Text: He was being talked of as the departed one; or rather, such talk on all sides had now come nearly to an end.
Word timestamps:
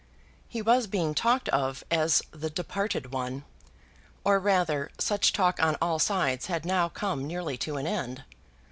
He 0.49 0.63
was 0.63 0.87
being 0.87 1.13
talked 1.13 1.47
of 1.49 1.83
as 1.91 2.23
the 2.31 2.49
departed 2.49 3.11
one; 3.11 3.43
or 4.23 4.39
rather, 4.39 4.89
such 4.97 5.31
talk 5.31 5.61
on 5.61 5.77
all 5.79 5.99
sides 5.99 6.47
had 6.47 6.65
now 6.65 6.89
come 6.89 7.27
nearly 7.27 7.55
to 7.59 7.77
an 7.77 7.85
end. 7.85 8.23